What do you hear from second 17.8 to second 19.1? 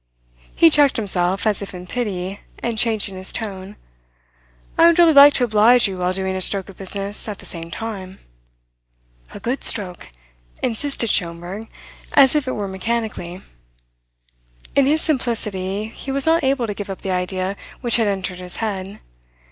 which had entered his head.